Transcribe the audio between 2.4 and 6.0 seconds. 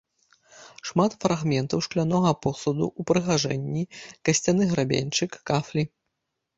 посуду, упрыгажэнні, касцяны грабеньчык, кафлі.